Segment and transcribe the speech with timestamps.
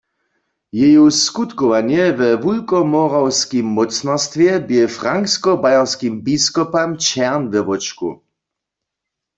[0.77, 8.09] Jeju skutkowanje we Wulkomorawskim mócnarstwje bě franksko-bayerskim biskopam ćerń we wóčku.